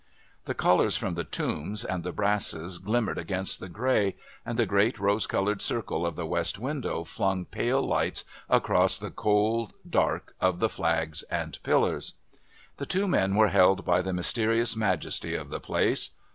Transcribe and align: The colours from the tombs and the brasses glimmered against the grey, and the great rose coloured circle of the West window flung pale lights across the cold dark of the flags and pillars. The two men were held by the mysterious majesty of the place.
The 0.45 0.55
colours 0.55 0.97
from 0.97 1.13
the 1.13 1.23
tombs 1.23 1.85
and 1.85 2.03
the 2.03 2.11
brasses 2.11 2.79
glimmered 2.79 3.19
against 3.19 3.59
the 3.59 3.69
grey, 3.69 4.15
and 4.43 4.57
the 4.57 4.65
great 4.65 4.97
rose 4.97 5.27
coloured 5.27 5.61
circle 5.61 6.07
of 6.07 6.15
the 6.15 6.25
West 6.25 6.57
window 6.57 7.03
flung 7.03 7.45
pale 7.45 7.83
lights 7.83 8.23
across 8.49 8.97
the 8.97 9.11
cold 9.11 9.73
dark 9.87 10.33
of 10.41 10.57
the 10.57 10.69
flags 10.69 11.21
and 11.29 11.61
pillars. 11.61 12.13
The 12.77 12.87
two 12.87 13.07
men 13.07 13.35
were 13.35 13.49
held 13.49 13.85
by 13.85 14.01
the 14.01 14.11
mysterious 14.11 14.75
majesty 14.75 15.35
of 15.35 15.51
the 15.51 15.59
place. 15.59 16.09